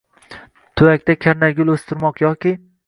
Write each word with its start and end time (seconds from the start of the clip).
Tuvakda 0.81 1.17
karnaygul 1.27 1.73
oʼstirmoq, 1.77 2.27
yoki 2.29 2.59